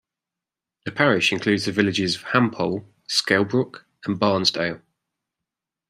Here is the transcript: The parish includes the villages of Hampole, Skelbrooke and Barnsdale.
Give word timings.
The 0.85 0.91
parish 0.91 1.31
includes 1.31 1.65
the 1.65 1.71
villages 1.71 2.15
of 2.15 2.23
Hampole, 2.23 2.87
Skelbrooke 3.07 3.83
and 4.03 4.19
Barnsdale. 4.19 4.81